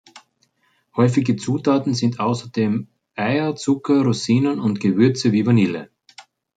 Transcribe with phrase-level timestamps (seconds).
[0.95, 5.91] Häufige Zutaten sind außerdem Eier, Zucker, Rosinen und Gewürze wie Vanille.